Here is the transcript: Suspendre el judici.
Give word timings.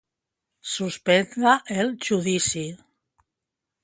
Suspendre 0.69 1.53
el 1.83 1.91
judici. 2.07 2.65